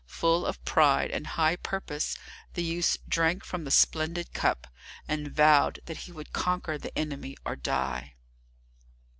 [0.07, 2.17] Full of pride and high purpose,
[2.55, 4.65] the youth drank from the splendid cup,
[5.07, 8.15] and vowed that he would conquer the enemy or die.